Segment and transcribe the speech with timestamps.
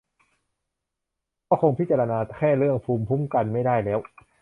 [1.47, 3.99] ก็คงพิจารณาแค่เรื่องภูมิคุ้มกันไม่ได้แล้ว